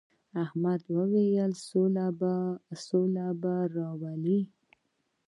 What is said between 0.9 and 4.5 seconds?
وويل: سوله به راولې.